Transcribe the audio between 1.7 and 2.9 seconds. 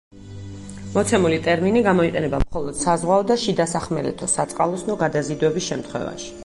გამოიყენება მხოლოდ